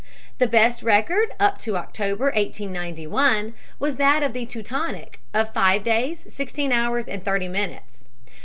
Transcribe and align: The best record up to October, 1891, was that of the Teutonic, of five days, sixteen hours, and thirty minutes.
The 0.39 0.47
best 0.47 0.81
record 0.81 1.29
up 1.39 1.59
to 1.59 1.77
October, 1.77 2.31
1891, 2.33 3.53
was 3.77 3.97
that 3.97 4.23
of 4.23 4.33
the 4.33 4.47
Teutonic, 4.47 5.19
of 5.31 5.53
five 5.53 5.83
days, 5.83 6.25
sixteen 6.27 6.71
hours, 6.71 7.05
and 7.05 7.23
thirty 7.23 7.47
minutes. 7.47 8.05